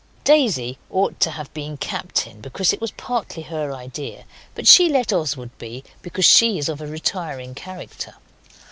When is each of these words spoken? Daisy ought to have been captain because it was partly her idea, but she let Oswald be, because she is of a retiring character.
Daisy 0.23 0.79
ought 0.89 1.19
to 1.19 1.29
have 1.29 1.53
been 1.53 1.77
captain 1.77 2.41
because 2.41 2.73
it 2.73 2.81
was 2.81 2.89
partly 2.89 3.43
her 3.43 3.71
idea, 3.71 4.23
but 4.55 4.67
she 4.67 4.89
let 4.89 5.13
Oswald 5.13 5.55
be, 5.59 5.83
because 6.01 6.25
she 6.25 6.57
is 6.57 6.67
of 6.69 6.81
a 6.81 6.87
retiring 6.87 7.53
character. 7.53 8.15